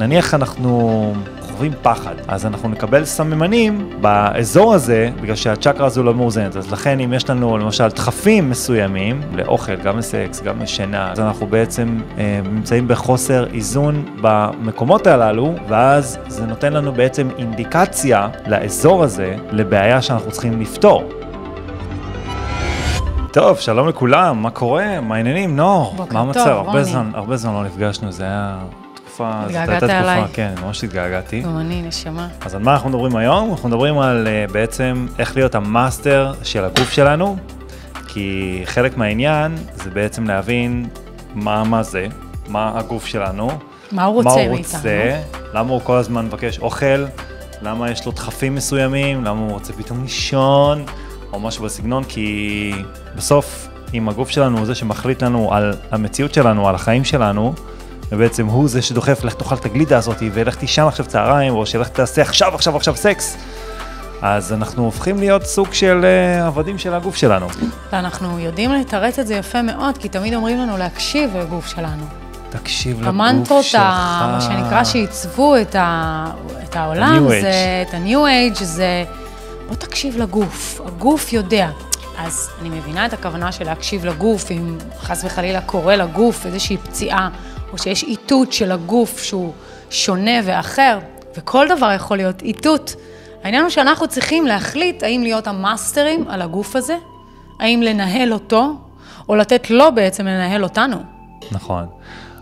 [0.00, 6.56] נניח אנחנו חווים פחד, אז אנחנו נקבל סממנים באזור הזה, בגלל שהצ'קרה הזו לא מאוזנת.
[6.56, 11.46] אז לכן אם יש לנו למשל דחפים מסוימים, לאוכל, גם לסקס, גם לשינה, אז אנחנו
[11.46, 19.36] בעצם אה, נמצאים בחוסר איזון במקומות הללו, ואז זה נותן לנו בעצם אינדיקציה לאזור הזה,
[19.52, 21.12] לבעיה שאנחנו צריכים לפתור.
[23.32, 25.00] טוב, שלום לכולם, מה קורה?
[25.00, 25.56] מה העניינים?
[25.56, 26.46] נור, מה המצב?
[26.46, 26.84] הרבה.
[26.84, 28.58] זמן, הרבה זמן לא נפגשנו, זה היה
[29.10, 30.22] תקופה, זאת הייתה תקופה, אליי?
[30.32, 31.40] כן, ממש התגעגעתי.
[31.40, 32.28] גם אני, נשמה.
[32.40, 33.50] אז על מה אנחנו מדברים היום?
[33.50, 37.36] אנחנו מדברים על uh, בעצם איך להיות המאסטר של הגוף שלנו,
[38.08, 40.88] כי חלק מהעניין זה בעצם להבין
[41.34, 42.06] מה, מה זה,
[42.48, 43.46] מה הגוף שלנו,
[43.92, 44.78] מה הוא מה רוצה הוא מאיתנו?
[44.78, 45.20] רוצה,
[45.54, 47.04] למה הוא כל הזמן מבקש אוכל,
[47.62, 50.84] למה יש לו דחפים מסוימים, למה הוא רוצה פתאום לישון,
[51.32, 52.72] או משהו בסגנון, כי
[53.16, 57.54] בסוף, אם הגוף שלנו הוא זה שמחליט לנו על המציאות שלנו, על החיים שלנו,
[58.12, 61.88] ובעצם הוא זה שדוחף, לך תאכל את הגלידה הזאת, ולך תישן עכשיו צהריים, או שלך
[61.88, 63.36] תעשה עכשיו, עכשיו, עכשיו סקס,
[64.22, 67.46] אז אנחנו הופכים להיות סוג של אה, עבדים של הגוף שלנו.
[67.92, 72.04] ואנחנו יודעים לתרץ את זה יפה מאוד, כי תמיד אומרים לנו להקשיב לגוף שלנו.
[72.50, 73.80] תקשיב לגוף המנטרות, שלך.
[73.84, 76.26] ה- מה שנקרא, שעיצבו את, ה...
[76.64, 77.50] את העולם, זה,
[77.84, 77.88] Age.
[77.88, 79.04] את ה-New Age, זה
[79.68, 81.68] בוא תקשיב לגוף, הגוף יודע.
[82.18, 87.28] אז אני מבינה את הכוונה של להקשיב לגוף, אם חס וחלילה קורה לגוף איזושהי פציעה,
[87.72, 89.52] או שיש איתות של הגוף שהוא
[89.90, 90.98] שונה ואחר,
[91.36, 92.94] וכל דבר יכול להיות איתות.
[93.44, 96.96] העניין הוא שאנחנו צריכים להחליט האם להיות המאסטרים על הגוף הזה,
[97.60, 98.76] האם לנהל אותו,
[99.28, 100.96] או לתת לו בעצם לנהל אותנו.
[101.52, 101.86] נכון.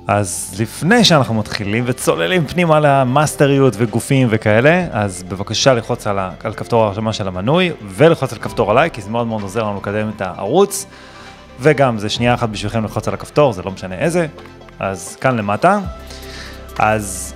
[0.07, 6.85] אז לפני שאנחנו מתחילים וצוללים פנימה למאסטריות וגופים וכאלה, אז בבקשה ללחוץ על, על כפתור
[6.85, 10.21] ההרשמה של המנוי וללחוץ על כפתור עליי, כי זה מאוד מאוד עוזר לנו לקדם את
[10.21, 10.87] הערוץ.
[11.61, 14.27] וגם זה שנייה אחת בשבילכם ללחוץ על הכפתור, זה לא משנה איזה.
[14.81, 15.81] אז כאן למטה.
[16.79, 17.35] אז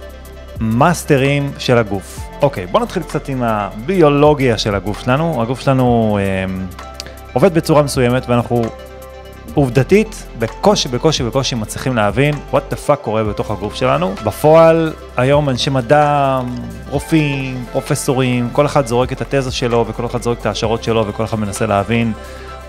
[0.60, 2.20] מאסטרים של הגוף.
[2.42, 5.42] אוקיי, בואו נתחיל קצת עם הביולוגיה של הגוף שלנו.
[5.42, 6.54] הגוף שלנו אה,
[7.32, 8.62] עובד בצורה מסוימת ואנחנו
[9.54, 14.14] עובדתית, בקושי, בקושי, בקושי מצליחים להבין what the fuck קורה בתוך הגוף שלנו.
[14.24, 16.40] בפועל, היום אנשי מדע,
[16.90, 21.24] רופאים, פרופסורים, כל אחד זורק את התזה שלו וכל אחד זורק את ההשערות שלו וכל
[21.24, 22.12] אחד מנסה להבין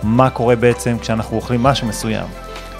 [0.03, 2.25] מה קורה בעצם כשאנחנו אוכלים משהו מסוים.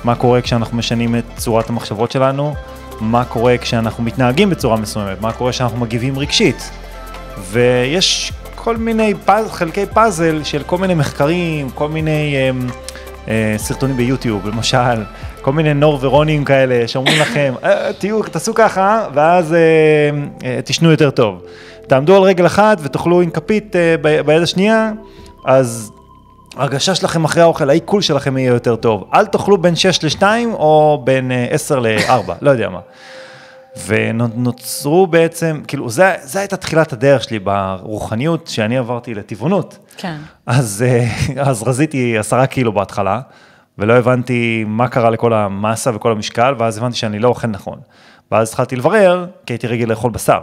[0.04, 2.54] מה קורה כשאנחנו משנים את צורת המחשבות שלנו,
[3.00, 6.72] מה קורה כשאנחנו מתנהגים בצורה מסוימת, מה קורה כשאנחנו מגיבים רגשית.
[7.52, 12.50] ויש כל מיני פז, חלקי פאזל של כל מיני מחקרים, כל מיני אה,
[13.28, 15.04] אה, סרטונים ביוטיוב, למשל,
[15.42, 19.60] כל מיני נור ורונים כאלה שאומרים לכם, אה, תהיו, תעשו ככה, ואז אה,
[20.44, 21.44] אה, תשנו יותר טוב.
[21.88, 24.92] תעמדו על רגל אחת ותאכלו עם כפית אה, ביד השנייה,
[25.46, 25.92] אז
[26.58, 29.10] ההרגשה שלכם אחרי האוכל, העיכול שלכם יהיה יותר טוב.
[29.14, 32.80] אל תאכלו בין 6 ל-2 או בין אה, 10 ל-4, לא יודע מה.
[33.88, 39.78] ונוצרו בעצם, כאילו, זה הייתה תחילת הדרך שלי ברוחניות, שאני עברתי לטבעונות.
[39.98, 40.18] כן.
[40.46, 41.08] אז, אה,
[41.50, 43.22] אז רזיתי עשרה קילו בהתחלה,
[43.78, 47.80] ולא הבנתי מה קרה לכל המסה וכל המשקל, ואז הבנתי שאני לא אוכל נכון.
[48.32, 50.40] ואז התחלתי לברר, כי הייתי רגיל לאכול בשר,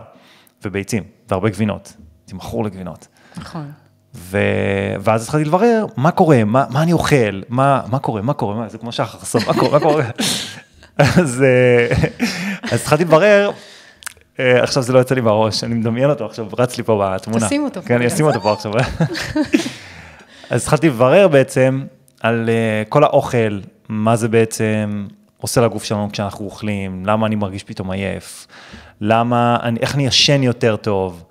[0.65, 1.93] וביצים, והרבה גבינות.
[2.21, 3.09] הייתי מכור לגבינות.
[3.37, 3.73] נכון.
[4.15, 4.39] ו...
[5.01, 8.69] ואז התחלתי לברר מה קורה, מה, מה אני אוכל, מה, מה קורה, מה קורה, מה,
[8.69, 10.05] זה כמו שחר חסון, מה קורה, מה קורה.
[10.99, 11.97] אז, אה,
[12.63, 13.51] אז התחלתי לברר,
[14.41, 17.47] אה, עכשיו זה לא יוצא לי בראש, אני מדמיין אותו עכשיו, רץ לי פה בתמונה.
[17.47, 18.07] תשים אותו כן, אני.
[18.07, 18.73] אשים אותו פה עכשיו.
[20.51, 21.85] אז התחלתי לברר בעצם
[22.21, 25.07] על אה, כל האוכל, מה זה בעצם
[25.41, 28.47] עושה לגוף שלנו כשאנחנו אוכלים, למה אני מרגיש פתאום עייף,
[29.01, 31.25] למה, אני, איך אני ישן יותר טוב.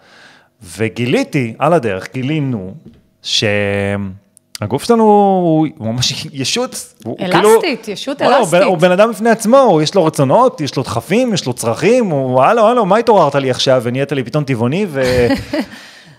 [0.77, 2.73] וגיליתי, על הדרך, גילינו,
[3.21, 6.93] שהגוף שלנו הוא הוא ממש ישות.
[7.03, 8.63] הוא כאילו- אלסטית, ישות וואלה, הוא אלסטית.
[8.63, 12.43] הוא בן אדם בפני עצמו, יש לו רצונות, יש לו דחפים, יש לו צרכים, הוא,
[12.43, 15.01] הלו, הלו, מה התעוררת לי עכשיו ונהיית לי פתאום טבעוני, ו...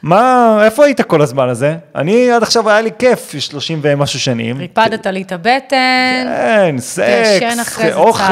[0.03, 1.77] מה, איפה היית כל הזמן הזה?
[1.95, 4.59] אני עד עכשיו היה לי כיף, 30 ומשהו שנים.
[4.59, 8.25] ריפדת לי את הבטן, כן, סקס, אוכל.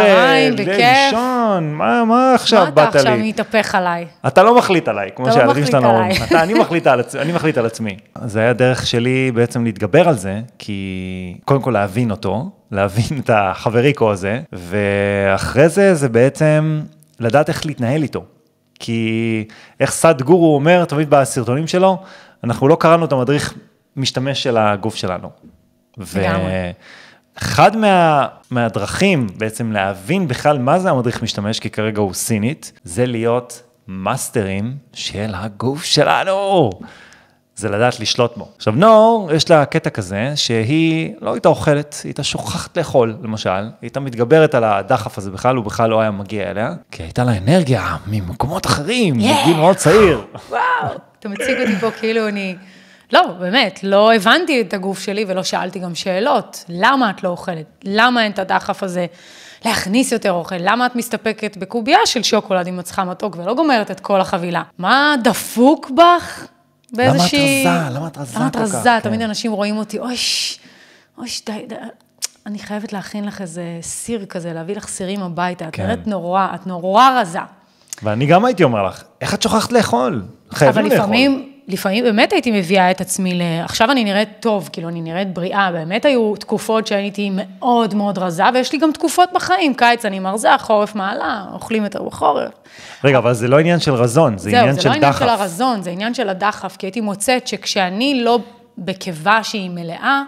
[0.50, 3.28] לישון, מה, מה עכשיו מה באת אתה עכשיו לי?
[3.28, 4.06] מתהפך עליי?
[4.26, 6.04] אתה לא מחליט עליי, כמו לא שהילדים שלנו אומרים.
[6.04, 6.24] עליי.
[6.26, 7.96] אתה, אני, מחליט על, עצ- אני מחליט על עצמי.
[8.24, 13.30] זה היה דרך שלי בעצם להתגבר על זה, כי קודם כל להבין אותו, להבין את
[13.34, 16.80] החבריקו הזה, ואחרי זה זה בעצם
[17.20, 18.24] לדעת איך להתנהל איתו.
[18.78, 19.44] כי
[19.80, 22.02] איך סאד גורו אומר תמיד בסרטונים שלו,
[22.44, 23.54] אנחנו לא קראנו את המדריך
[23.96, 25.30] משתמש של הגוף שלנו.
[25.98, 33.06] ואחד מה, מהדרכים בעצם להבין בכלל מה זה המדריך משתמש, כי כרגע הוא סינית, זה
[33.06, 36.70] להיות מאסטרים של הגוף שלנו.
[37.58, 38.48] זה לדעת לשלוט בו.
[38.56, 43.50] עכשיו, נור, יש לה קטע כזה, שהיא לא הייתה אוכלת, היא הייתה שוכחת לאכול, למשל,
[43.50, 47.24] היא הייתה מתגברת על הדחף הזה בכלל, הוא בכלל לא היה מגיע אליה, כי הייתה
[47.24, 49.42] לה אנרגיה ממקומות אחרים, Yeah.
[49.42, 50.24] בגיל מאוד צעיר.
[50.50, 50.60] וואו,
[51.18, 52.56] אתה מציג אותי פה כאילו אני...
[53.12, 56.64] לא, באמת, לא הבנתי את הגוף שלי ולא שאלתי גם שאלות.
[56.68, 57.66] למה את לא אוכלת?
[57.84, 59.06] למה אין את הדחף הזה
[59.64, 60.56] להכניס יותר אוכל?
[60.58, 64.62] למה את מסתפקת בקובייה של שוקולד עם מצחה מתוק ולא גומרת את כל החבילה?
[64.78, 66.46] מה דפוק בך?
[66.92, 67.66] באיזושהי...
[67.66, 67.94] רזה?
[67.94, 68.64] למה את רזה למה את כל כך?
[68.64, 68.82] רזה?
[68.82, 69.00] כן.
[69.00, 70.16] תמיד אנשים רואים אותי, אוי,
[71.18, 71.74] אוי, די, די.
[72.46, 75.68] אני חייבת להכין לך איזה סיר כזה, להביא לך סירים הביתה.
[75.68, 75.82] את כן.
[75.86, 77.38] נראית נורא, את נורא רזה.
[78.02, 80.22] ואני גם הייתי אומר לך, איך את שוכחת לאכול?
[80.50, 80.98] חייבים אבל לאכול.
[80.98, 83.42] לפעמים, לפעמים באמת הייתי מביאה את עצמי ל...
[83.64, 85.72] עכשיו אני נראית טוב, כאילו, אני נראית בריאה.
[85.72, 89.74] באמת היו תקופות שהייתי מאוד מאוד רזה, ויש לי גם תקופות בחיים.
[89.74, 92.52] קיץ אני מרזה, חורף מעלה, אוכלים יותר בחורף.
[93.04, 95.18] רגע, אבל זה לא עניין של רזון, זה זהו, עניין זה של לא עניין דחף.
[95.24, 98.38] של הרזון, זה עניין של הדחף, כי הייתי מוצאת שכשאני לא
[98.78, 100.22] בקיבה שהיא מלאה,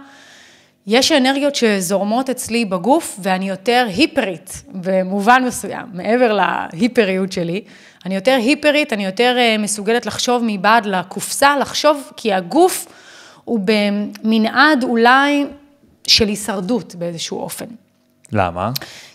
[0.87, 7.63] יש אנרגיות שזורמות אצלי בגוף, ואני יותר היפרית, במובן מסוים, מעבר להיפריות שלי.
[8.07, 12.87] אני יותר hyper ית, אני יותר אה, מסוגלת לחשוב מבעד לקופסה, לחשוב, כי הגוף
[13.45, 15.45] הוא במנעד אולי
[16.07, 17.67] של הישרדות באיזשהו אופן.
[18.33, 18.71] למה?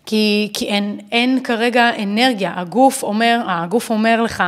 [0.06, 2.54] כי, כי אין, אין כרגע אנרגיה.
[2.56, 4.44] הגוף אומר, הגוף אומר לך,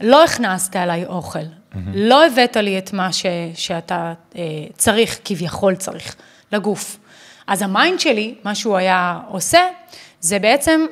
[0.00, 1.38] לא הכנסת עליי אוכל,
[1.94, 4.42] לא הבאת לי את מה ש, שאתה אה,
[4.76, 6.16] צריך, כביכול צריך,
[6.52, 6.98] לגוף.
[7.46, 9.60] אז ה mind שלי, מה שהוא היה עושה,
[10.20, 10.86] זה בעצם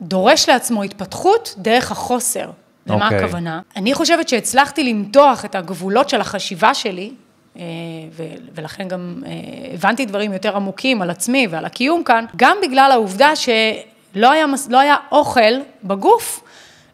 [0.00, 2.50] דורש לעצמו התפתחות דרך החוסר.
[2.86, 3.18] למה אוקיי.
[3.18, 3.60] הכוונה?
[3.76, 7.10] אני חושבת שהצלחתי למתוח את הגבולות של החשיבה שלי,
[7.56, 7.62] אה,
[8.54, 9.30] ולכן גם אה,
[9.74, 14.80] הבנתי דברים יותר עמוקים על עצמי ועל הקיום כאן, גם בגלל העובדה שלא היה, לא
[14.80, 15.54] היה אוכל
[15.84, 16.43] בגוף,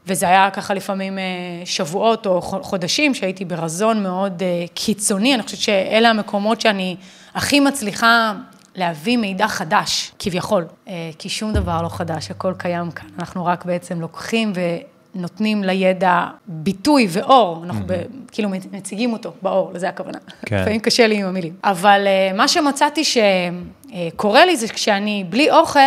[0.06, 1.23] וזה היה ככה לפעמים אה,
[1.64, 6.97] שבועות או חו- חודשים שהייתי ברזון מאוד אה, קיצוני, אני חושבת שאלה המקומות שאני
[7.35, 8.32] הכי מצליחה
[8.75, 13.06] להביא מידע חדש, כביכול, אה, כי שום דבר לא חדש, הכל קיים כאן.
[13.19, 14.52] אנחנו רק בעצם לוקחים
[15.14, 17.93] ונותנים לידע ביטוי ואור, אנחנו ב,
[18.32, 20.19] כאילו מציגים אותו באור, לזה הכוונה.
[20.46, 20.56] כן.
[20.61, 21.53] לפעמים קשה לי עם המילים.
[21.64, 25.81] אבל מה שמצאתי שקורה לי זה כשאני בלי אוכל,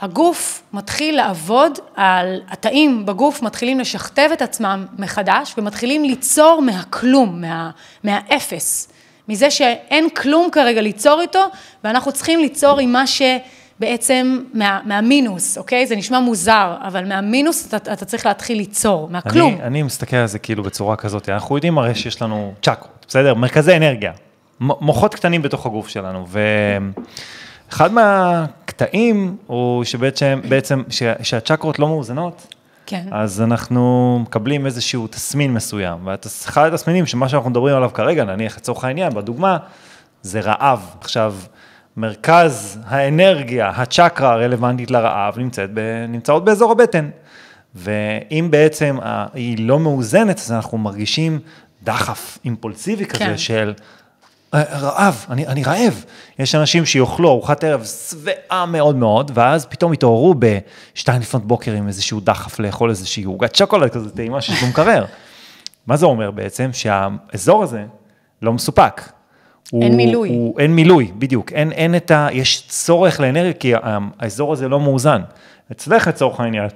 [0.00, 7.70] הגוף מתחיל לעבוד על, התאים בגוף מתחילים לשכתב את עצמם מחדש ומתחילים ליצור מהכלום, מה,
[8.04, 8.88] מהאפס.
[9.28, 11.44] מזה שאין כלום כרגע ליצור איתו,
[11.84, 15.86] ואנחנו צריכים ליצור עם מה שבעצם, מה, מהמינוס, אוקיי?
[15.86, 19.54] זה נשמע מוזר, אבל מהמינוס אתה, אתה צריך להתחיל ליצור, מהכלום.
[19.54, 23.34] אני, אני מסתכל על זה כאילו בצורה כזאת, אנחנו יודעים הרי שיש לנו צ'קרות, בסדר?
[23.34, 24.12] מרכזי אנרגיה,
[24.60, 26.26] מוחות קטנים בתוך הגוף שלנו,
[27.68, 27.90] ואחד
[28.80, 32.54] מהקטעים הוא שבעצם, בעצם ש- שהצ'קרות לא מאוזנות,
[32.86, 33.06] כן.
[33.10, 38.84] אז אנחנו מקבלים איזשהו תסמין מסוים, ואחד התסמינים שמה שאנחנו מדברים עליו כרגע, נניח לצורך
[38.84, 39.56] העניין, בדוגמה,
[40.22, 40.96] זה רעב.
[41.00, 41.34] עכשיו,
[41.96, 47.10] מרכז האנרגיה, הצ'קרה הרלוונטית לרעב, נמצאת ב, נמצאות באזור הבטן.
[47.74, 48.98] ואם בעצם
[49.34, 51.38] היא לא מאוזנת, אז אנחנו מרגישים
[51.82, 53.38] דחף אימפולסיבי כזה כן.
[53.38, 53.82] של "אה,
[54.54, 56.04] רעב, אני, אני רעב.
[56.38, 60.34] יש אנשים שיאכלו ארוחת ערב שבעה מאוד מאוד, ואז פתאום יתעוררו
[60.94, 65.04] בשתיים לפנות בוקר עם איזשהו דחף לאכול איזושהי עוגת שוקולד כזאת טעימה שיש במקרר.
[65.86, 66.70] מה זה אומר בעצם?
[66.72, 67.84] שהאזור הזה
[68.42, 69.02] לא מסופק.
[69.70, 70.28] הוא- אין מילוי.
[70.28, 71.52] הוא, אין מילוי, בדיוק.
[71.52, 72.28] אין, אין את ה...
[72.32, 73.72] יש צורך לאנרגיה, כי
[74.20, 75.22] האזור הזה לא מאוזן.
[75.72, 76.68] אצלך לצורך העניין,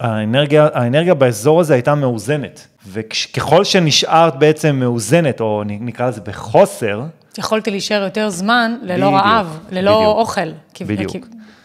[0.00, 2.66] האנרגיה, האנרגיה באזור הזה הייתה מאוזנת.
[2.88, 7.02] וככל שנשארת בעצם מאוזנת, או נקרא לזה בחוסר,
[7.38, 10.48] יכולתי להישאר יותר זמן ללא בדיוק, רעב, ללא בדיוק, אוכל,
[10.80, 11.12] בדיוק.
[11.12, 11.20] כב-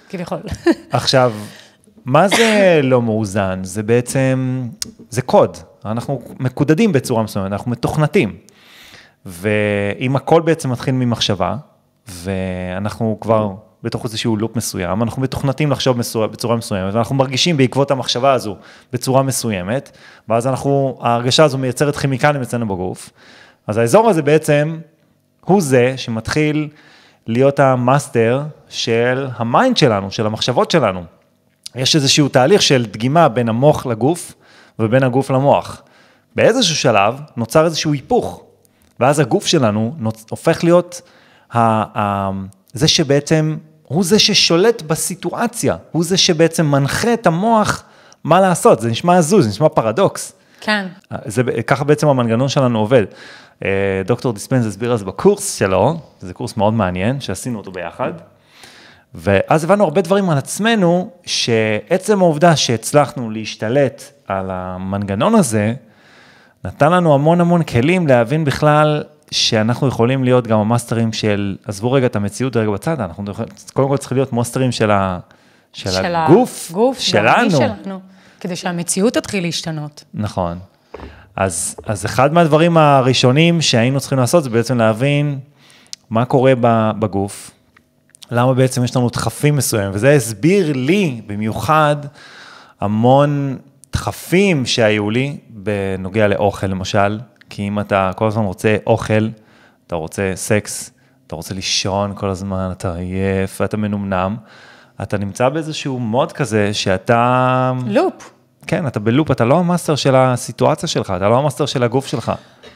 [0.09, 0.39] כביכול.
[0.91, 1.33] עכשיו,
[2.05, 3.59] מה זה לא מאוזן?
[3.63, 4.67] זה בעצם,
[5.09, 5.57] זה קוד.
[5.85, 8.35] אנחנו מקודדים בצורה מסוימת, אנחנו מתוכנתים.
[9.25, 11.55] ואם הכל בעצם מתחיל ממחשבה,
[12.07, 13.49] ואנחנו כבר
[13.83, 18.55] בתוך איזשהו לופ מסוים, אנחנו מתוכנתים לחשוב מסו- בצורה מסוימת, ואנחנו מרגישים בעקבות המחשבה הזו
[18.93, 19.97] בצורה מסוימת,
[20.29, 23.09] ואז אנחנו, ההרגשה הזו מייצרת כימיקלים אצלנו בגוף.
[23.67, 24.79] אז האזור הזה בעצם
[25.45, 26.69] הוא זה שמתחיל
[27.27, 31.03] להיות ה master של ה mind שלנו, של המחשבות שלנו.
[31.75, 34.33] יש איזשהו תהליך של דגימה בין המוח לגוף
[34.79, 35.81] ובין הגוף למוח.
[36.35, 38.43] באיזשהו שלב נוצר איזשהו היפוך,
[38.99, 40.25] ואז הגוף שלנו נוצ...
[40.29, 41.01] הופך להיות
[41.53, 41.59] ה...
[41.99, 42.31] ה...
[42.73, 43.57] זה שבעצם,
[43.93, 47.83] הוא זה ששולט בסיטואציה, הוא זה שבעצם מנחה את המוח
[48.23, 50.33] מה לעשות, זה נשמע הזוי, זה נשמע פרדוקס.
[50.61, 50.87] כן.
[51.25, 53.03] זה, ככה בעצם המנגנון שלנו עובד.
[53.65, 53.69] אה,
[54.05, 58.11] דוקטור דיספנס הסביר זה בקורס שלו, זה קורס מאוד מעניין, שעשינו אותו ביחד.
[59.15, 65.73] ואז הבנו הרבה דברים על עצמנו, שעצם העובדה שהצלחנו להשתלט על המנגנון הזה,
[66.65, 72.05] נתן לנו המון המון כלים להבין בכלל שאנחנו יכולים להיות גם המאסטרים של, עזבו רגע
[72.05, 73.23] את המציאות רגע בצד, אנחנו
[73.73, 75.19] קודם כל צריכים להיות מאסטרים של, ה,
[75.73, 77.51] של, של הגוף הגוף, שלנו.
[77.51, 77.99] שלנו,
[78.39, 80.03] כדי שהמציאות תתחיל להשתנות.
[80.13, 80.59] נכון.
[81.35, 85.39] אז, אז אחד מהדברים הראשונים שהיינו צריכים לעשות זה בעצם להבין
[86.09, 86.53] מה קורה
[86.99, 87.51] בגוף,
[88.31, 91.95] למה בעצם יש לנו דחפים מסוימים, וזה הסביר לי במיוחד
[92.81, 93.57] המון
[93.93, 97.19] דחפים שהיו לי בנוגע לאוכל למשל,
[97.51, 99.27] כי אם אתה כל הזמן רוצה אוכל,
[99.87, 100.91] אתה רוצה סקס,
[101.27, 104.37] אתה רוצה לישון כל הזמן, אתה עייף, אתה מנומנם,
[105.01, 107.71] אתה נמצא באיזשהו מוד כזה שאתה...
[107.87, 108.31] לופ.
[108.67, 111.65] כן, אתה ב loop, אתה לא ה master של הסיטואציה שלך, אתה לא ה master
[111.65, 112.31] של הגוף שלך.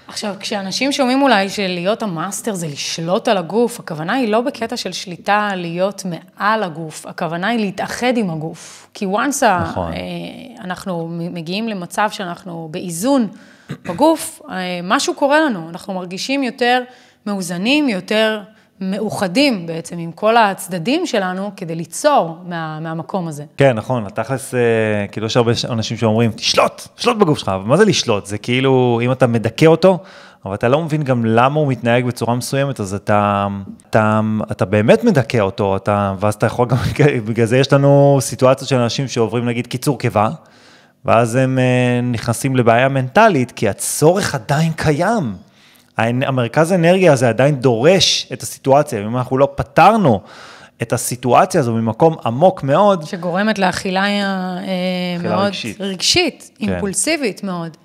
[0.08, 4.78] עכשיו, כשאנשים שומעים אולי שלהיות ה master זה לשלוט על הגוף, הכוונה היא לא בקטע
[4.78, 8.88] של שליטה להיות מעל הגוף, הכוונה היא להתאחד עם הגוף.
[8.94, 9.94] כי once נכון.
[9.94, 9.98] אה,
[10.64, 13.28] אנחנו מגיעים למצב שאנחנו באיזון
[13.70, 16.84] בגוף, אה, משהו קורה לנו, אנחנו מרגישים יותר
[17.26, 18.42] מאוזנים, יותר
[18.82, 23.44] מאוחדים בעצם עם כל הצדדים שלנו כדי ליצור מה, מהמקום הזה.
[23.58, 24.60] כן, נכון, התכלס, אה,
[25.12, 28.26] כאילו יש הרבה אנשים שאומרים, תשלוט, תשלוט בגוף שלך, אבל מה זה לשלוט?
[28.26, 30.00] זה כאילו, אם אתה מדכא אותו,
[30.46, 33.48] אבל אתה לא מבין גם למה הוא מתנהג בצורה מסוימת, אז אתה,
[33.90, 36.78] אתה, אתה באמת מדכא אותו, אתה, ואז אתה יכול גם,
[37.28, 40.30] בגלל זה יש לנו סיטואציות של אנשים שעוברים נגיד קיצור קיבה,
[41.06, 45.36] ואז הם אה, נכנסים לבעיה מנטלית, כי הצורך עדיין קיים.
[45.98, 50.22] המרכז האנרגיה הזה עדיין דורש את הסיטואציה, אם אנחנו לא פתרנו
[50.82, 53.06] את הסיטואציה הזו ממקום עמוק מאוד.
[53.06, 54.64] שגורמת לאכילה אה,
[55.24, 56.70] מאוד רגשית, רגשית כן.
[56.70, 57.78] אימפולסיבית מאוד.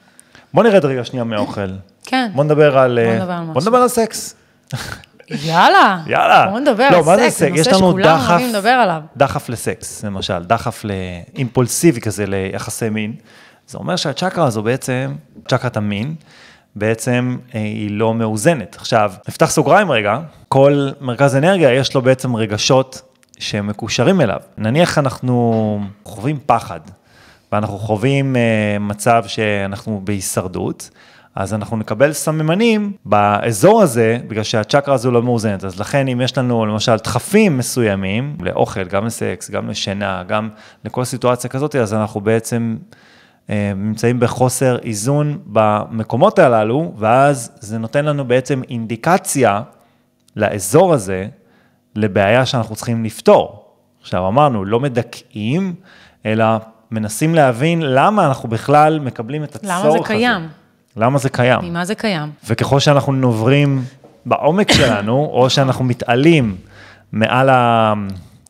[0.55, 1.71] בוא נרד רגע שנייה מאוכל.
[2.07, 2.31] כן.
[2.35, 4.35] בוא נדבר על, בוא אה, נדבר על, בוא נדבר על סקס.
[5.31, 5.99] יאללה.
[6.07, 6.47] יאללה.
[6.51, 8.69] בוא נדבר לא, על מה זה סקס, זה יש נושא לנו שכולם דחף- אוהבים לדבר
[8.69, 9.01] עליו.
[9.17, 13.13] דחף לסקס, למשל, דחף לאימפולסיבי כזה ליחסי מין.
[13.67, 15.15] זה אומר שהצ'קרה הזו בעצם,
[15.49, 16.15] צ'קרת המין,
[16.77, 18.77] בעצם אה, היא לא מאוזנת.
[18.77, 20.19] עכשיו, נפתח סוגריים רגע,
[20.49, 23.03] כל מרכז אנרגיה יש לו בעצם רגשות
[23.39, 24.41] שמקושרים אליו.
[24.59, 26.81] נניח אנחנו חווים פחד,
[27.53, 28.41] ואנחנו חווים אה,
[28.81, 30.91] מצב שאנחנו בהישרדות,
[31.35, 35.65] אז אנחנו נקבל סממנים באזור הזה, בגלל שהצ'קרה הזו לא מאוזנת.
[35.65, 40.49] אז לכן אם יש לנו למשל דחפים מסוימים, לאוכל, גם לסקס, גם לשינה, גם
[40.85, 42.77] לכל סיטואציה כזאת, אז אנחנו בעצם
[43.51, 49.63] אה, נמצאים בחוסר איזון במקומות הללו, ואז זה נותן לנו בעצם אינדיקציה
[50.37, 51.27] לאזור הזה,
[51.97, 53.65] לבעיה שאנחנו צריכים לפתור.
[54.01, 55.75] עכשיו אמרנו, לא מדכאים,
[56.27, 56.45] אלא
[56.91, 59.89] מנסים להבין למה אנחנו בכלל מקבלים את הצורך הזה.
[59.89, 60.60] למה זה קיים?
[60.97, 61.61] למה זה קיים?
[61.63, 62.31] ממה זה קיים?
[62.49, 63.85] וככל שאנחנו נוברים
[64.27, 66.57] בעומק שלנו, או שאנחנו מתעלים
[67.13, 67.95] מעל ה...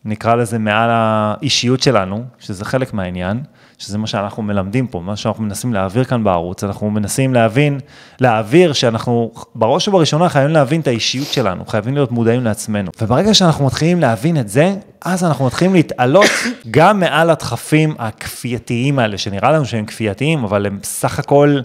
[0.05, 3.41] נקרא לזה מעל האישיות שלנו, שזה חלק מהעניין,
[3.79, 7.81] שזה מה שאנחנו מלמדים פה, מה שאנחנו מנסים להעביר כאן בערוץ, אנחנו מנסים להבין,
[8.21, 12.91] להעביר שאנחנו בראש ובראשונה חייבים להבין את האישיות שלנו, חייבים להיות מודעים לעצמנו.
[13.03, 16.31] וברגע שאנחנו מתחילים להבין את זה, אז אנחנו מתחילים להתעלות
[16.71, 21.61] גם מעל הדחפים הכפייתיים האלה, שנראה לנו שהם כפייתיים, אבל הם סך הכל...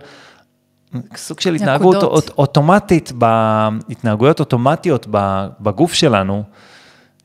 [1.16, 2.12] סוג של התנהגות נקודות.
[2.12, 3.12] אוט, אוטומטית,
[3.90, 5.08] התנהגויות אוטומטיות
[5.60, 6.44] בגוף שלנו,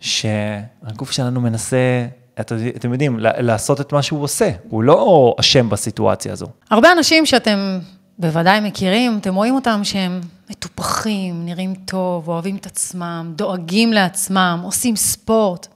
[0.00, 2.06] שהגוף שלנו מנסה,
[2.40, 6.46] את, אתם יודעים, לעשות את מה שהוא עושה, הוא לא אשם בסיטואציה הזו.
[6.70, 7.78] הרבה אנשים שאתם
[8.18, 14.96] בוודאי מכירים, אתם רואים אותם שהם מטופחים, נראים טוב, אוהבים את עצמם, דואגים לעצמם, עושים
[14.96, 15.68] ספורט.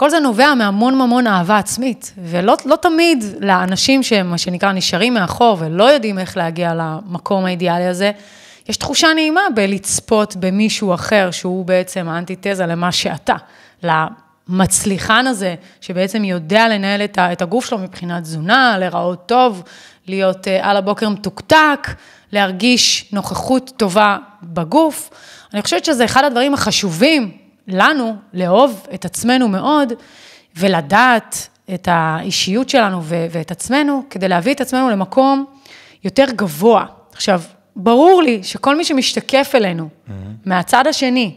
[0.00, 5.14] כל זה נובע מהמון המון אהבה עצמית, ולא לא תמיד לאנשים שהם, מה שנקרא, נשארים
[5.14, 8.12] מאחור ולא יודעים איך להגיע למקום האידיאלי הזה,
[8.68, 13.34] יש תחושה נעימה בלצפות במישהו אחר, שהוא בעצם האנטיתזה למה שאתה,
[13.82, 19.62] למצליחן הזה, שבעצם יודע לנהל את את הגוף שלו מבחינת תזונה, להיראות טוב,
[20.06, 21.88] להיות אה, על הבוקר מתוקתק,
[22.32, 25.10] להרגיש נוכחות טובה בגוף.
[25.54, 29.92] אני חושבת שזה אחד הדברים החשובים לנו, לאהוב את עצמנו מאוד,
[30.56, 35.44] ולדעת את האישיות שלנו ו- ואת עצמנו, כדי להביא את עצמנו למקום
[36.04, 36.84] יותר גבוה.
[37.12, 37.42] עכשיו,
[37.76, 40.12] ברור לי שכל מי שמשתקף אלינו mm-hmm.
[40.44, 41.36] מהצד השני,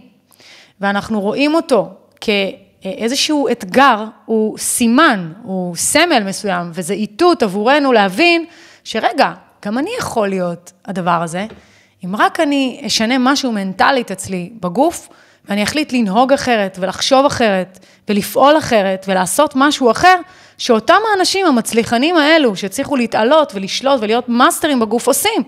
[0.82, 1.90] ואנחנו רואים אותו
[2.22, 8.46] כאיזשהו אתגר, הוא סימן, הוא סמל מסוים, וזה איתות עבורנו להבין
[8.84, 9.34] שרגע,
[9.66, 11.46] גם אני יכול להיות הדבר הזה,
[12.06, 15.10] אם רק אני אשנה משהו מנטלית אצלי בגוף,
[15.50, 20.16] ואני אחליט לנהוג אחרת, ולחשוב אחרת, ולפעול אחרת, ולעשות משהו אחר,
[20.58, 25.44] שאותם האנשים המצליחנים האלו, שהצליחו להתעלות ולשלוט ולהיות מאסטרים בגוף עושים.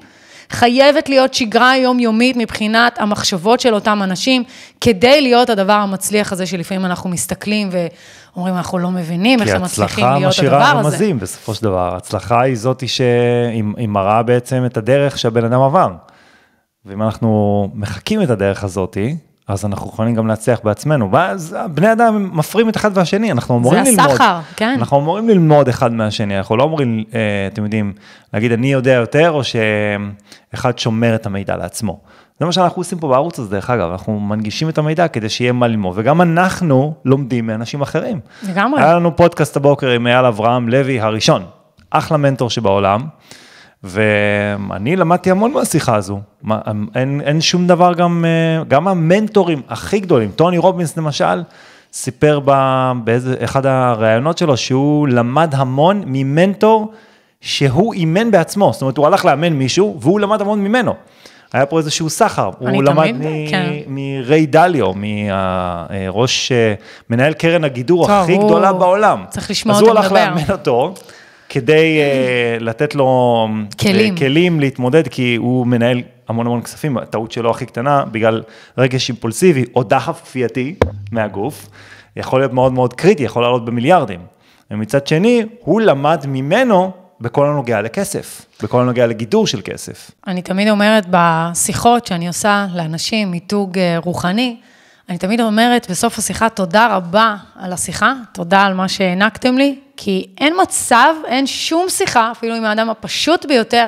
[0.50, 4.44] חייבת להיות שגרה יומיומית מבחינת המחשבות של אותם אנשים,
[4.82, 10.06] כדי להיות הדבר המצליח הזה שלפעמים אנחנו מסתכלים ואומרים, אנחנו לא מבינים איך הם מצליחים
[10.06, 10.64] להיות הדבר הזה.
[10.64, 11.96] כי הצלחה משאירה רמזים בסופו של דבר.
[11.96, 15.92] הצלחה היא זאת שהיא מראה בעצם את הדרך שהבן אדם עבר.
[16.86, 19.16] ואם אנחנו מחקים את הדרך הזאתי,
[19.48, 23.84] אז אנחנו יכולים גם להצליח בעצמנו, ואז בני אדם מפרים את אחד והשני, אנחנו אמורים
[23.84, 24.00] ללמוד.
[24.00, 24.76] זה הסחר, כן.
[24.80, 27.94] אנחנו אמורים ללמוד אחד מהשני, אנחנו לא אמורים, אה, אתם יודעים,
[28.34, 32.00] להגיד אני יודע יותר, או שאחד שומר את המידע לעצמו.
[32.40, 35.52] זה מה שאנחנו עושים פה בערוץ הזה, דרך אגב, אנחנו מנגישים את המידע כדי שיהיה
[35.52, 38.20] מה ללמוד, וגם אנחנו לומדים מאנשים אחרים.
[38.44, 38.82] לגמרי.
[38.82, 41.46] היה לנו פודקאסט הבוקר עם אייל אברהם לוי הראשון,
[41.90, 43.08] אחלה מנטור שבעולם.
[43.86, 46.60] ואני למדתי המון מהשיחה הזו, מה,
[46.96, 51.44] אין, אין שום דבר גם, אה, גם המנטורים הכי גדולים, טוני רובינס למשל,
[51.94, 52.40] סיפר
[53.04, 56.92] באחד הראיונות שלו שהוא למד המון ממנטור
[57.42, 60.94] שהוא אימן בעצמו, זאת אומרת הוא הלך לאמן מישהו והוא למד המון ממנו.
[61.54, 63.72] היה פה איזשהו סחר, הוא למד מ- כן.
[63.88, 66.74] מריי דליו, מהראש, אה,
[67.10, 69.24] מנהל קרן הגידור טוב, הכי גדולה בעולם.
[69.30, 70.00] צריך לשמוע אותו מדבר.
[70.00, 70.94] אז הוא הלך לאמן אותו.
[71.56, 73.48] כדי uh, לתת לו
[73.80, 74.16] כלים.
[74.16, 78.44] Uh, כלים להתמודד, כי הוא מנהל המון המון כספים, הטעות שלו הכי קטנה, בגלל
[78.78, 80.76] רגש אימפולסיבי או דחף כפייתי
[81.12, 81.70] מהגוף,
[82.16, 84.20] יכול להיות מאוד מאוד קריטי, יכול לעלות במיליארדים.
[84.72, 90.12] ומצד שני, הוא למד ממנו בכל הנוגע לכסף, בכל הנוגע לגידור של כסף.
[90.28, 94.58] אני תמיד אומרת בשיחות שאני עושה לאנשים, מיתוג אה, רוחני,
[95.10, 100.28] אני תמיד אומרת בסוף השיחה, תודה רבה על השיחה, תודה על מה שהענקתם לי, כי
[100.38, 103.86] אין מצב, אין שום שיחה, אפילו עם האדם הפשוט ביותר,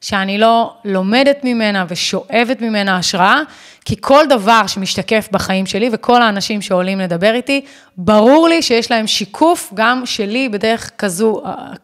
[0.00, 3.40] שאני לא לומדת ממנה ושואבת ממנה השראה,
[3.84, 7.64] כי כל דבר שמשתקף בחיים שלי וכל האנשים שעולים לדבר איתי,
[7.96, 11.42] ברור לי שיש להם שיקוף גם שלי בדרך כזו,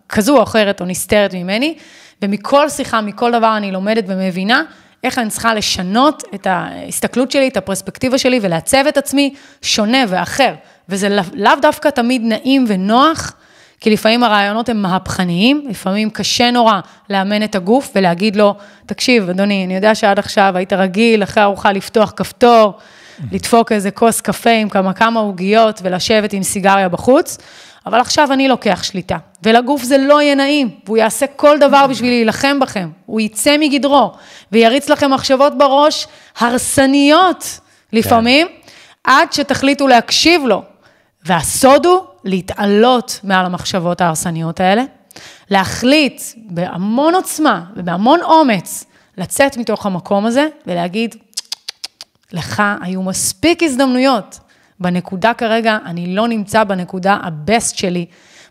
[0.08, 1.74] כזו או אחרת או נסתרת ממני,
[2.22, 4.62] ומכל שיחה, מכל דבר אני לומדת ומבינה
[5.04, 10.54] איך אני צריכה לשנות את ההסתכלות שלי, את הפרספקטיבה שלי ולעצב את עצמי שונה ואחר.
[10.88, 13.32] וזה לאו דווקא תמיד נעים ונוח,
[13.80, 18.54] כי לפעמים הרעיונות הם מהפכניים, לפעמים קשה נורא לאמן את הגוף ולהגיד לו,
[18.86, 22.72] תקשיב, אדוני, אני יודע שעד עכשיו היית רגיל אחרי ארוחה לפתוח כפתור,
[23.32, 27.38] לדפוק איזה כוס קפה עם כמה כמה עוגיות ולשבת עם סיגריה בחוץ,
[27.86, 32.10] אבל עכשיו אני לוקח שליטה, ולגוף זה לא יהיה נעים, והוא יעשה כל דבר בשביל
[32.10, 34.12] להילחם בכם, הוא יצא מגדרו,
[34.52, 36.06] ויריץ לכם מחשבות בראש
[36.38, 37.60] הרסניות
[37.92, 38.52] לפעמים, כן.
[39.04, 40.62] עד שתחליטו להקשיב לו.
[41.24, 44.82] והסוד הוא להתעלות מעל המחשבות ההרסניות האלה,
[45.50, 48.84] להחליט בהמון עוצמה ובהמון אומץ
[49.18, 51.14] לצאת מתוך המקום הזה ולהגיד,
[52.32, 54.38] לך היו מספיק הזדמנויות.
[54.80, 58.06] בנקודה כרגע, אני לא נמצא בנקודה ה best שלי.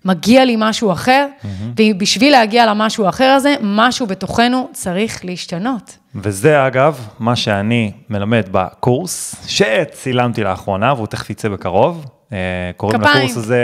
[0.06, 1.46] מגיע לי משהו אחר, mm-hmm.
[1.80, 5.98] ובשביל להגיע למשהו האחר הזה, משהו בתוכנו צריך להשתנות.
[6.16, 12.06] וזה אגב, מה שאני מלמד בקורס, שצילמתי לאחרונה, והוא תכף יצא בקרוב.
[12.34, 12.38] אה,
[12.78, 13.18] קוראים כפיים.
[13.18, 13.62] לקורס הזה,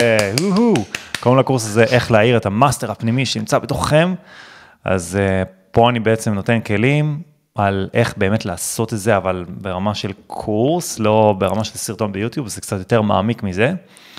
[1.20, 4.14] קוראים לקורס הזה איך להעיר את ה master הפנימי שנמצא בתוככם.
[4.84, 7.22] אז אה, פה אני בעצם נותן כלים
[7.58, 12.48] על איך באמת לעשות את זה, אבל ברמה של קורס, לא ברמה של סרטון ביוטיוב,
[12.48, 13.72] זה קצת יותר מעמיק מזה.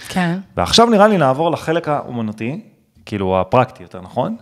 [0.07, 0.39] כן.
[0.57, 2.61] ועכשיו נראה לי נעבור לחלק האומנותי,
[3.05, 4.35] כאילו הפרקטי יותר, נכון?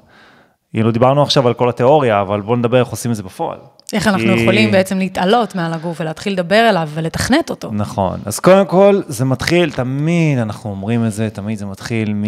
[0.74, 3.60] כאילו דיברנו עכשיו על כל התיאוריה, אבל בואו נדבר איך עושים את זה בפועל.
[3.94, 4.42] איך אנחנו כי...
[4.42, 7.70] יכולים בעצם להתעלות מעל הגוף ולהתחיל לדבר אליו ולתכנת אותו.
[7.72, 12.24] נכון, אז קודם כל זה מתחיל, תמיד אנחנו אומרים את זה, תמיד זה מתחיל מ...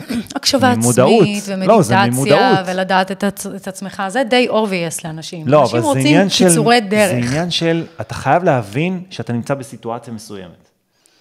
[0.36, 3.46] הקשבה עצמית ומדיטציה, לא, ולדעת את, עצ...
[3.46, 5.48] את עצמך, זה די obvious לאנשים.
[5.48, 6.44] לא, אבל זה עניין של...
[6.44, 7.10] אנשים רוצים קיצורי דרך.
[7.10, 10.68] זה עניין של, אתה חייב להבין שאתה נמצא בסיטואציה מסוימת.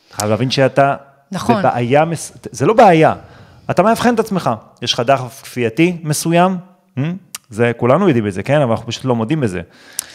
[0.08, 0.96] אתה חייב להבין שאתה...
[1.32, 1.60] נכון.
[1.60, 2.04] בבעיה,
[2.52, 3.14] זה לא בעיה,
[3.72, 4.50] אתה מאבחן את עצמך,
[4.82, 6.58] יש לך דחף כפייתי מסוים?
[7.52, 8.62] זה, כולנו יודעים את זה, כן?
[8.62, 9.62] אבל אנחנו פשוט לא מודים בזה.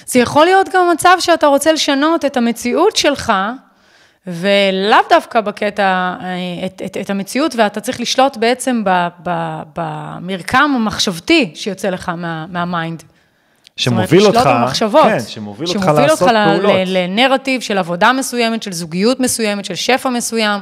[0.07, 3.33] זה יכול להיות גם מצב שאתה רוצה לשנות את המציאות שלך,
[4.27, 10.73] ולאו דווקא בקטע, אה, את, את, את המציאות, ואתה צריך לשלוט בעצם ב, ב, במרקם
[10.75, 13.03] המחשבתי שיוצא לך מה, מה mind.
[13.77, 16.63] שמוביל זאת אומרת, אותך, במחשבות, כן, שמוביל אותך לעשות אותך פעולות.
[16.63, 20.61] שמוביל אותך לנרטיב של עבודה מסוימת, של זוגיות מסוימת, של שפע מסוים.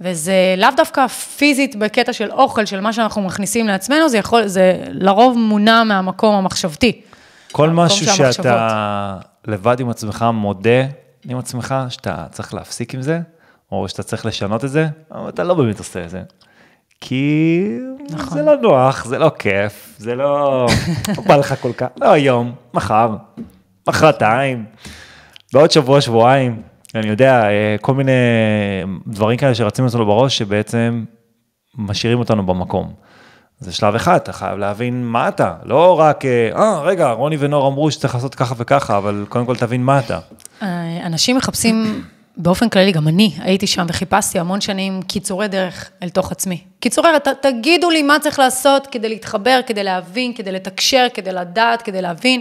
[0.00, 4.84] וזה לאו דווקא פיזית בקטע של אוכל, של מה שאנחנו מכניסים לעצמנו, זה יכול, זה
[4.88, 7.00] לרוב מונע מהמקום המחשבתי.
[7.52, 10.86] כל משהו שאתה לבד עם עצמך מודה
[11.28, 13.20] עם עצמך, שאתה צריך להפסיק עם זה,
[13.72, 16.22] או שאתה צריך לשנות את זה, אבל אתה לא באמת עושה את זה.
[17.00, 17.62] כי
[18.10, 18.38] נכון.
[18.38, 20.66] זה לא נוח, זה לא כיף, זה לא,
[21.16, 23.16] לא בא לך כל כך, לא היום, מחר,
[23.88, 24.64] מחרתיים,
[25.52, 26.62] בעוד שבוע, שבועיים.
[26.94, 28.12] אני יודע, אה, כל מיני
[29.06, 31.04] דברים כאלה שרצים לנו בראש, שבעצם
[31.78, 32.92] משאירים אותנו במקום.
[33.60, 37.68] זה שלב אחד, אתה חייב להבין מה אתה, לא רק, אה, אה, רגע, רוני ונור
[37.68, 40.18] אמרו שצריך לעשות ככה וככה, אבל קודם כל תבין מה אתה.
[40.62, 42.04] אה, אנשים מחפשים,
[42.36, 46.60] באופן כללי, גם אני הייתי שם וחיפשתי המון שנים קיצורי דרך אל תוך עצמי.
[46.80, 51.82] קיצורי, ת, תגידו לי מה צריך לעשות כדי להתחבר, כדי להבין, כדי לתקשר, כדי לדעת,
[51.82, 52.40] כדי להבין.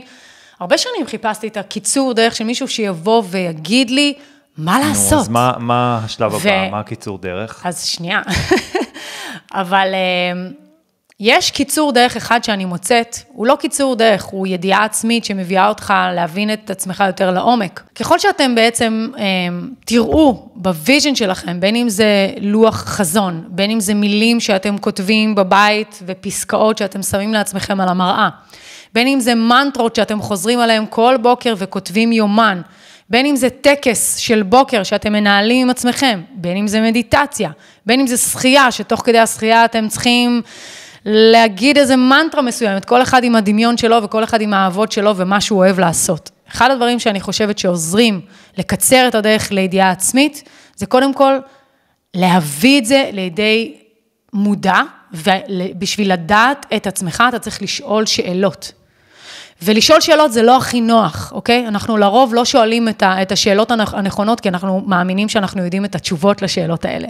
[0.59, 4.13] הרבה שנים חיפשתי את הקיצור דרך של מישהו שיבוא ויגיד לי
[4.57, 5.13] מה לעשות.
[5.13, 6.37] נו, אז מה, מה השלב ו...
[6.37, 6.69] הבא?
[6.71, 7.65] מה הקיצור דרך?
[7.65, 8.21] אז שנייה.
[9.53, 9.87] אבל...
[11.19, 15.93] יש קיצור דרך אחד שאני מוצאת, הוא לא קיצור דרך, הוא ידיעה עצמית שמביאה אותך
[16.15, 17.83] להבין את עצמך יותר לעומק.
[17.95, 19.23] ככל שאתם בעצם אה,
[19.85, 25.35] תראו ב vision שלכם, בין אם זה לוח חזון, בין אם זה מילים שאתם כותבים
[25.35, 28.29] בבית ופסקאות שאתם שמים לעצמכם על המראה,
[28.93, 32.61] בין אם זה מנטרות שאתם חוזרים עליהן כל בוקר וכותבים יומן,
[33.09, 37.49] בין אם זה טקס של בוקר שאתם מנהלים עם עצמכם, בין אם זה מדיטציה,
[37.85, 40.41] בין אם זה שחייה, שתוך כדי השחייה אתם צריכים...
[41.05, 45.41] להגיד איזה מנטרה מסוימת, כל אחד עם הדמיון שלו וכל אחד עם האהבות שלו ומה
[45.41, 46.31] שהוא אוהב לעשות.
[46.51, 48.21] אחד הדברים שאני חושבת שעוזרים
[48.57, 50.43] לקצר את הדרך לידיעה עצמית,
[50.75, 51.37] זה קודם כל
[52.13, 53.77] להביא את זה לידי
[54.33, 54.81] מודע,
[55.13, 58.71] ובשביל לדעת את עצמך אתה צריך לשאול שאלות.
[59.61, 61.67] ולשאול שאלות זה לא הכי נוח, אוקיי?
[61.67, 65.95] אנחנו לרוב לא שואלים את, ה, את השאלות הנכונות, כי אנחנו מאמינים שאנחנו יודעים את
[65.95, 67.07] התשובות לשאלות האלה.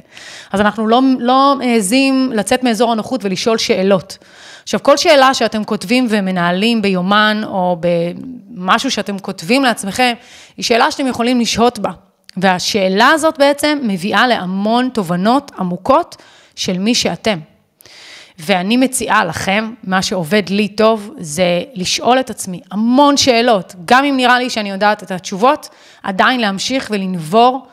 [0.52, 4.18] אז אנחנו לא, לא מעזים לצאת מאזור הנוחות ולשאול שאלות.
[4.64, 10.14] עכשיו, כל שאלה שאתם כותבים ומנהלים ביומן, או במשהו שאתם כותבים לעצמכם,
[10.58, 11.92] היא שאלה שאתם יכולים לשהות בה.
[12.38, 16.16] והשאלה הזאת בעצם מביאה להמון תובנות עמוקות
[16.56, 17.40] של מי שאתם.
[18.40, 24.18] ואני מציעה לכם, מה שעובד לי טוב, זה לשאול את עצמי המון שאלות, גם אם
[24.18, 25.70] נראה לי שאני יודעת את התשובות,
[26.04, 27.68] עדיין להמשיך ולנבור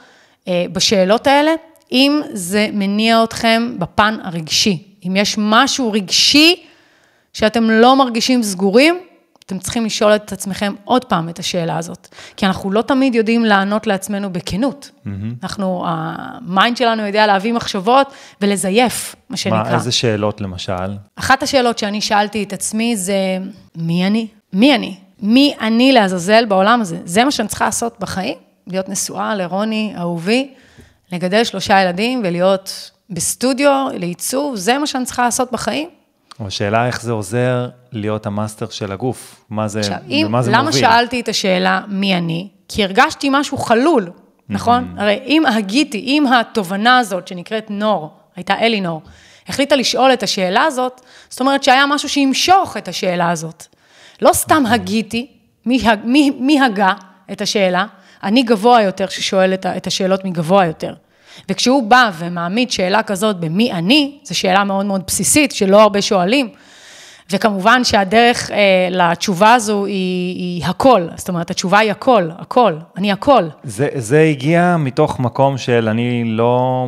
[0.48, 1.52] אה, בשאלות האלה,
[1.92, 4.82] אם זה מניע אתכם בפן הרגשי.
[5.06, 6.62] אם יש משהו רגשי
[7.32, 9.00] שאתם לא מרגישים סגורים,
[9.46, 12.08] אתם צריכים לשאול את עצמכם עוד פעם את השאלה הזאת.
[12.36, 14.90] כי אנחנו לא תמיד יודעים לענות לעצמנו בכנות.
[14.90, 15.08] Mm-hmm.
[15.42, 19.62] אנחנו, ה mind שלנו יודע להביא מחשבות ולזייף, מה שנקרא.
[19.62, 20.96] מה, איזה שאלות למשל?
[21.16, 23.38] אחת השאלות שאני שאלתי את עצמי זה,
[23.76, 24.28] מי אני?
[24.52, 24.96] מי אני?
[25.22, 26.98] מי אני לעזאזל בעולם הזה?
[27.04, 28.36] זה מה שאני צריכה לעשות בחיים?
[28.66, 30.50] להיות נשואה לרוני, אהובי,
[31.12, 35.88] לגדל שלושה ילדים ולהיות בסטודיו לעיצוב, זה מה שאני צריכה לעשות בחיים?
[36.40, 40.50] השאלה איך זה עוזר להיות ה master של הגוף, מה זה, עכשיו, אם, ומה זה
[40.50, 40.84] למה מוביל.
[40.84, 42.48] למה שאלתי את השאלה מי אני?
[42.68, 44.10] כי הרגשתי משהו חלול,
[44.48, 44.94] נכון?
[44.96, 45.00] Mm-hmm.
[45.00, 49.02] הרי אם הגיתי, אם התובנה הזאת שנקראת נור, הייתה אלינור,
[49.48, 53.66] החליטה לשאול את השאלה הזאת, זאת אומרת שהיה משהו שימשוך את השאלה הזאת.
[54.22, 54.74] לא סתם mm-hmm.
[54.74, 55.26] הגיתי,
[55.66, 56.92] מי, מי, מי הגה
[57.32, 57.86] את השאלה?
[58.22, 60.94] אני גבוה יותר ששואל את השאלות מגבוה יותר.
[61.48, 66.48] וכשהוא בא ומעמיד שאלה כזאת במי אני, זו שאלה מאוד מאוד בסיסית, שלא הרבה שואלים.
[67.30, 73.12] וכמובן שהדרך אה, לתשובה הזו היא, היא הכל, זאת אומרת, התשובה היא הכל, הכל, אני
[73.12, 73.44] הכל.
[73.64, 76.86] זה, זה הגיע מתוך מקום של אני לא...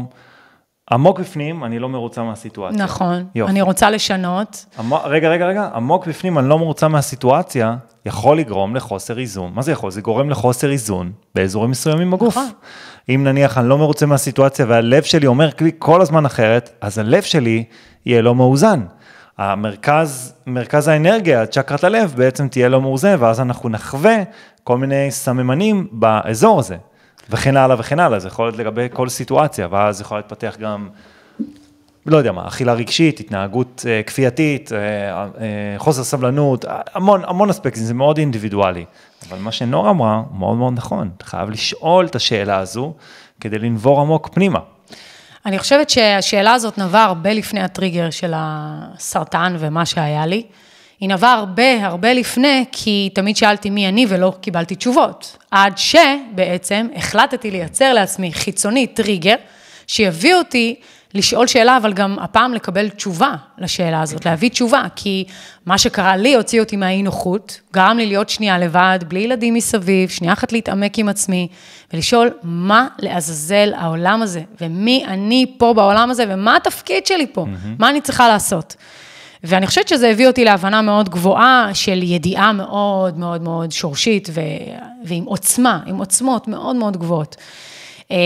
[0.93, 2.85] עמוק בפנים, אני לא מרוצה מהסיטואציה.
[2.85, 3.51] נכון, יופי.
[3.51, 4.67] אני רוצה לשנות.
[4.79, 9.53] עמו, רגע, רגע, רגע, עמוק בפנים, אני לא מרוצה מהסיטואציה, יכול לגרום לחוסר איזון.
[9.55, 9.91] מה זה יכול?
[9.91, 12.37] זה גורם לחוסר איזון באזורים מסוימים בגוף.
[12.37, 12.51] נכון.
[13.09, 17.23] אם נניח אני לא מרוצה מהסיטואציה והלב שלי אומר לי כל הזמן אחרת, אז הלב
[17.23, 17.65] שלי
[18.07, 18.81] יהיה לא מאוזן.
[19.39, 24.17] המרכז, מרכז האנרגיה, צ'קרת הלב, בעצם תהיה לא מאוזן, ואז אנחנו נחווה
[24.65, 26.77] כל מיני סממנים באזור הזה.
[27.31, 30.89] וכן הלאה וכן הלאה, זה יכול להיות לגבי כל סיטואציה, ואז יכול להתפתח גם,
[32.07, 35.29] לא יודע מה, אכילה רגשית, התנהגות אה, כפייתית, אה, אה,
[35.79, 38.85] חוסר סבלנות, המון, המון אספקטים, זה מאוד אינדיבידואלי.
[39.29, 42.93] אבל מה שנור אמרה, הוא מאוד מאוד נכון, אתה חייב לשאול את השאלה הזו
[43.41, 44.59] כדי לנבור עמוק פנימה.
[45.47, 50.47] אני חושבת שהשאלה הזאת נבעה הרבה לפני הטריגר של הסרטן ומה שהיה לי.
[51.01, 55.37] היא נבעה הרבה הרבה לפני, כי תמיד שאלתי מי אני ולא קיבלתי תשובות.
[55.51, 59.35] עד שבעצם החלטתי לייצר לעצמי חיצוני טריגר,
[59.87, 60.75] שיביא אותי
[61.15, 65.25] לשאול שאלה, אבל גם הפעם לקבל תשובה לשאלה הזאת, להביא תשובה, כי
[65.67, 70.09] מה שקרה לי הוציא אותי מהאי נוחות, גרם לי להיות שנייה לבד, בלי ילדים מסביב,
[70.09, 71.49] שנייה אחת להתעמק עם עצמי,
[71.93, 77.69] ולשאול מה לעזאזל העולם הזה, ומי אני פה בעולם הזה, ומה התפקיד שלי פה, mm-hmm.
[77.79, 78.77] מה אני צריכה לעשות.
[79.45, 84.41] ואני חושבת שזה הביא אותי להבנה מאוד גבוהה של ידיעה מאוד מאוד מאוד שורשית ו...
[85.05, 87.37] ועם עוצמה, עם עוצמות מאוד מאוד גבוהות.
[88.11, 88.17] אמ,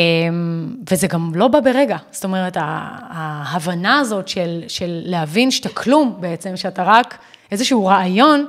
[0.91, 6.57] וזה גם לא בא ברגע, זאת אומרת, ההבנה הזאת של, של להבין שאתה כלום בעצם,
[6.57, 7.19] שאתה רק
[7.53, 8.47] איזשהו רעיון,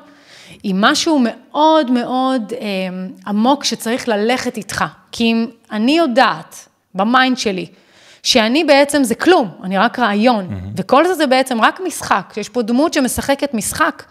[0.63, 4.85] היא משהו מאוד מאוד אמ, עמוק שצריך ללכת איתך.
[5.11, 7.65] כי אם אני יודעת, ב mind שלי,
[8.23, 10.69] שאני בעצם זה כלום, אני רק רעיון, mm-hmm.
[10.75, 14.03] וכל זה זה בעצם רק משחק, שיש פה דמות שמשחקת משחק.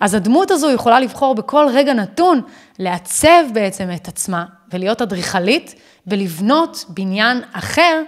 [0.00, 2.40] אז הדמות הזו יכולה לבחור בכל רגע נתון
[2.78, 5.74] לעצב בעצם את עצמה ולהיות אדריכלית
[6.06, 8.02] ולבנות בניין אחר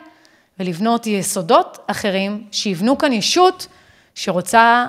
[0.61, 3.67] ולבנות יסודות אחרים שיבנו כאן ישות
[4.15, 4.87] שרוצה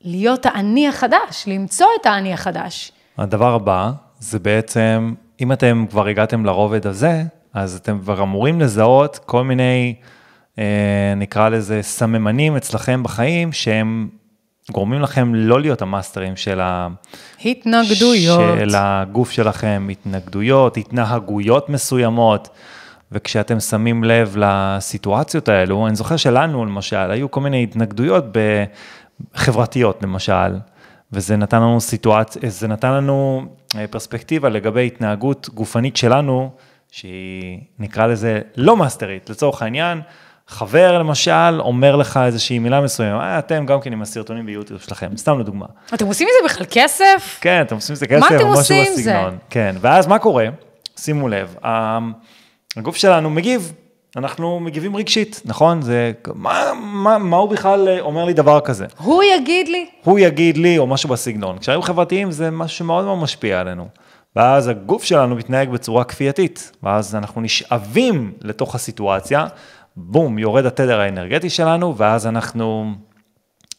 [0.00, 2.92] להיות האני החדש, למצוא את האני החדש.
[3.18, 7.22] הדבר הבא זה בעצם, אם אתם כבר הגעתם לרובד הזה,
[7.54, 9.94] אז אתם כבר אמורים לזהות כל מיני,
[10.58, 14.08] אה, נקרא לזה, סממנים אצלכם בחיים, שהם
[14.70, 16.88] גורמים לכם לא להיות המאסטרים של, ה...
[17.44, 18.58] התנגדויות.
[18.58, 22.48] של הגוף שלכם, התנגדויות, התנהגויות מסוימות.
[23.12, 28.24] וכשאתם שמים לב לסיטואציות האלו, אני זוכר שלנו למשל, היו כל מיני התנגדויות
[29.34, 30.58] חברתיות למשל,
[31.12, 33.44] וזה נתן לנו סיטואציה, זה נתן לנו
[33.76, 36.50] אה, פרספקטיבה לגבי התנהגות גופנית שלנו,
[36.94, 40.00] שהיא נקרא לזה לא מאסטרית, לצורך העניין,
[40.48, 45.16] חבר למשל אומר לך איזושהי מילה מסוימת, אה, אתם גם כן עם הסרטונים ביוטיוב שלכם,
[45.16, 45.66] סתם לדוגמה.
[45.94, 47.38] אתם עושים מזה בכלל כסף?
[47.40, 49.20] כן, אתם עושים מזה כסף, אתם עושים עם זה?
[49.50, 50.46] כן, ואז מה קורה?
[50.96, 51.56] שימו לב,
[52.76, 53.72] הגוף שלנו מגיב,
[54.16, 55.82] אנחנו מגיבים רגשית, נכון?
[55.82, 58.86] זה, מה, מה, מה הוא בכלל אה, אומר לי דבר כזה?
[58.98, 59.86] הוא יגיד לי.
[60.04, 61.58] הוא יגיד לי, או משהו בסגנון.
[61.58, 63.88] כשהיו חברתיים זה משהו שמאוד מאוד משפיע עלינו.
[64.36, 69.46] ואז הגוף שלנו מתנהג בצורה כפייתית, ואז אנחנו נשאבים לתוך הסיטואציה,
[69.96, 72.94] בום, יורד התדר האנרגטי שלנו, ואז אנחנו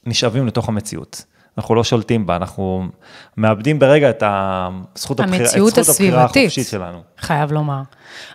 [0.06, 1.26] נשאבים לתוך המציאות.
[1.58, 2.88] אנחנו לא שולטים בה, אנחנו
[3.38, 4.24] מאבדים ברגע את
[4.96, 7.02] זכות הבחירה, את זכות הבחירה החופשית שלנו.
[7.18, 7.82] חייב לומר.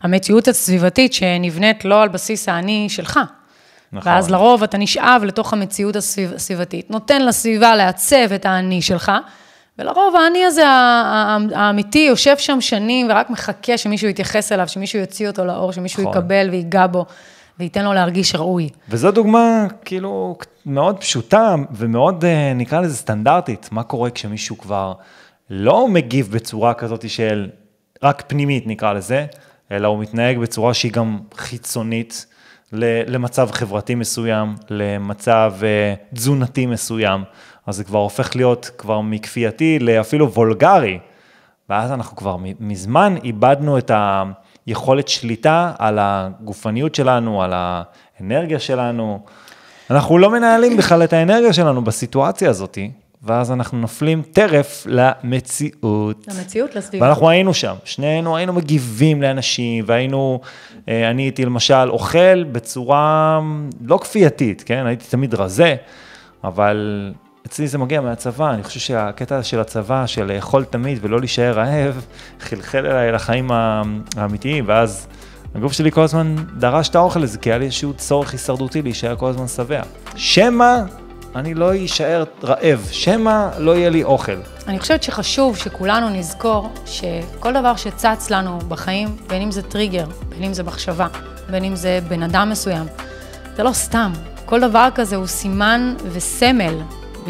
[0.00, 3.20] המציאות הסביבתית שנבנית לא על בסיס האני שלך.
[3.92, 4.12] נכון.
[4.12, 9.12] ואז לרוב אתה נשאב לתוך המציאות הסביבתית, נותן לסביבה לעצב את האני שלך,
[9.80, 10.66] ולרוב האני הזה
[11.54, 16.12] האמיתי יושב שם שנים ורק מחכה שמישהו יתייחס אליו, שמישהו יוציא אותו לאור, שמישהו נכון.
[16.12, 17.06] יקבל ויגע בו.
[17.58, 18.68] וייתן לו להרגיש ראוי.
[18.88, 24.92] וזו דוגמה כאילו מאוד פשוטה ומאוד אה, נקרא לזה סטנדרטית, מה קורה כשמישהו כבר
[25.50, 27.48] לא מגיב בצורה כזאת של
[28.02, 29.26] רק פנימית נקרא לזה,
[29.72, 32.26] אלא הוא מתנהג בצורה שהיא גם חיצונית
[32.72, 37.24] למצב חברתי מסוים, למצב אה, תזונתי מסוים,
[37.66, 40.98] אז זה כבר הופך להיות כבר מכפייתי לאפילו וולגרי,
[41.68, 44.24] ואז אנחנו כבר מזמן איבדנו את ה...
[44.66, 49.20] יכולת שליטה על הגופניות שלנו, על האנרגיה שלנו.
[49.90, 52.78] אנחנו לא מנהלים בכלל את האנרגיה שלנו בסיטואציה הזאת,
[53.22, 56.26] ואז אנחנו נופלים טרף למציאות.
[56.28, 57.06] למציאות, לסביבה.
[57.06, 60.40] ואנחנו היינו שם, שנינו היינו מגיבים לאנשים, והיינו,
[60.88, 63.40] אה, אני הייתי למשל אוכל בצורה
[63.84, 64.86] לא כפייתית, כן?
[64.86, 65.74] הייתי תמיד רזה,
[66.44, 67.12] אבל
[67.46, 72.06] אצלי זה מגיע מהצבא, אני חושב שהקטע של הצבא, של לאכול תמיד ולא להישאר רעב,
[72.46, 73.50] חלחל אליי לחיים
[74.16, 75.06] האמיתיים, ואז
[75.54, 79.16] הגוף שלי כל הזמן דרש את האוכל הזה, כי היה לי איזשהו צורך הישרדותי להישאר
[79.16, 79.82] כל הזמן שבע.
[80.16, 80.82] שמא
[81.36, 84.36] אני לא אשאר רעב, שמא לא יהיה לי אוכל.
[84.66, 90.42] אני חושבת שחשוב שכולנו נזכור שכל דבר שצץ לנו בחיים, בין אם זה טריגר, בין
[90.42, 91.06] אם זה מחשבה,
[91.50, 92.86] בין אם זה בן אדם מסוים,
[93.56, 94.12] זה לא סתם.
[94.44, 96.74] כל דבר כזה הוא סימן וסמל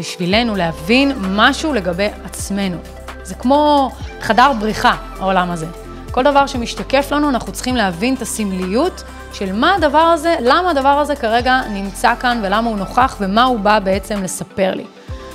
[0.01, 2.77] בשבילנו להבין משהו לגבי עצמנו.
[3.23, 5.65] זה כמו חדר בריחה, העולם הזה.
[6.11, 10.89] כל דבר שמשתקף לנו, אנחנו צריכים להבין את הסמליות של מה הדבר הזה, למה הדבר
[10.89, 14.85] הזה כרגע נמצא כאן ולמה הוא נוכח ומה הוא בא בעצם לספר לי.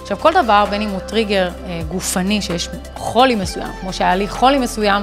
[0.02, 4.29] עכשיו, כל דבר, בין אם הוא טריגר אה, גופני, שיש חולי מסוים, כמו שהיה לי
[4.29, 5.02] חולי מסוים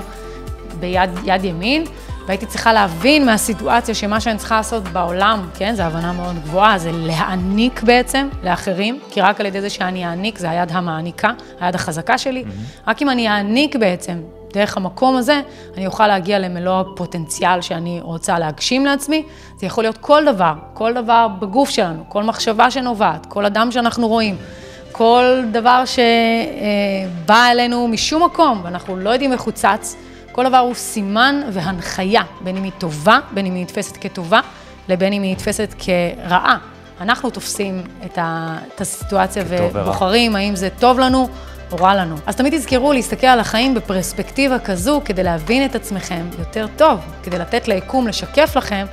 [0.80, 1.84] ביד ימין,
[2.26, 6.92] והייתי צריכה להבין מהסיטואציה שמה שאני צריכה לעשות בעולם, כן, זו הבנה מאוד גבוהה, זה
[6.94, 12.18] להעניק בעצם לאחרים, כי רק על ידי זה שאני אעניק, זה היד המעניקה, היד החזקה
[12.18, 12.90] שלי, mm-hmm.
[12.90, 14.22] רק אם אני אעניק בעצם
[14.54, 15.42] דרך המקום הזה,
[15.78, 19.24] אני אוכל להגיע למלוא הפוטנציאל שאני רוצה להגשים לעצמי.
[19.58, 24.08] זה יכול להיות כל דבר, כל דבר בגוף שלנו, כל מחשבה שנובעת, כל אדם שאנחנו
[24.08, 24.36] רואים.
[24.92, 29.96] כל דבר שבא אלינו משום מקום, ואנחנו לא יודעים איך הוא צץ,
[30.34, 34.40] כל דבר הוא סימן והנחיה, בין אם היא טובה, בין אם היא נתפסת כטובה,
[34.90, 36.58] לבין אם היא נתפסת כרעה.
[37.02, 41.28] אנחנו תופסים את, ה, את הסיטואציה ובוחרים האם זה טוב לנו
[41.72, 42.16] או רע לנו.
[42.26, 47.40] אז תמיד תזכרו להסתכל על החיים בפרספקטיבה כזו כדי להבין את עצמכם יותר טוב, כדי
[47.40, 48.86] לתת ליקום לשקף לכם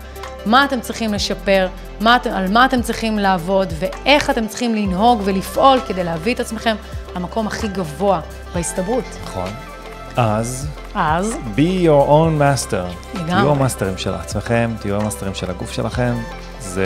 [0.47, 1.69] מה אתם צריכים לשפר,
[2.01, 6.77] מה, על מה אתם צריכים לעבוד ואיך אתם צריכים לנהוג ולפעול כדי להביא את עצמכם
[7.17, 8.21] למקום הכי גבוה
[8.55, 9.05] בהסתברות.
[9.25, 9.70] נכון.
[10.17, 12.95] אז, אז, be your own master.
[13.15, 13.31] לגמרי.
[13.31, 16.15] תהיו המאסטרים של עצמכם, תהיו המאסטרים של הגוף שלכם.
[16.61, 16.85] זה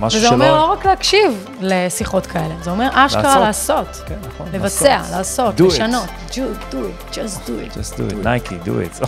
[0.00, 0.26] משהו שלא...
[0.26, 3.86] וזה אומר לא רק להקשיב לשיחות כאלה, זה אומר אשכרה לעשות.
[3.86, 4.08] לעשות.
[4.08, 4.46] כן, נכון.
[4.52, 6.08] לבצע, לעשות, לעשות לשנות.
[6.28, 7.76] Do it, do it, just do it.
[7.76, 9.06] Just do it, נייקי, do it.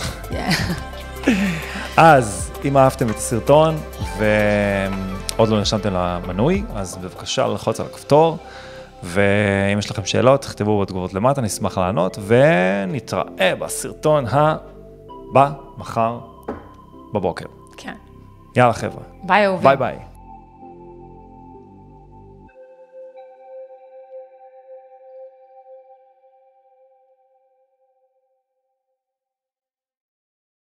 [1.97, 3.77] אז אם אהבתם את הסרטון
[4.17, 8.37] ועוד לא נרשמתם למנוי, אז בבקשה ללחוץ על הכפתור,
[9.03, 16.19] ואם יש לכם שאלות, תכתבו בתגובות למטה, נשמח לענות, ונתראה בסרטון הבא מחר
[17.13, 17.45] בבוקר.
[17.77, 17.95] כן.
[18.55, 19.63] יאללה חבר'ה, ביי אהובים.
[19.63, 20.10] ביי ביי.